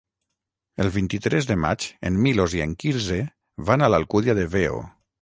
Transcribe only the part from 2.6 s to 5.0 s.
i en Quirze van a l'Alcúdia de Veo.